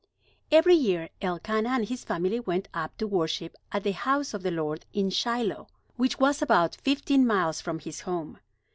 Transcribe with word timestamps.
Every 0.51 0.73
year 0.73 1.09
Elkanah 1.21 1.69
and 1.69 1.87
his 1.87 2.03
family 2.03 2.39
went 2.39 2.67
up 2.73 2.97
to 2.97 3.05
worship 3.05 3.55
at 3.71 3.83
the 3.83 3.91
house 3.91 4.33
of 4.33 4.41
the 4.41 4.49
Lord 4.49 4.83
in 4.93 5.11
Shiloh, 5.11 5.67
which 5.95 6.17
was 6.19 6.41
about 6.41 6.73
fifteen 6.77 7.23
miles 7.27 7.61
from 7.61 7.77
his 7.77 8.01
home. 8.01 8.39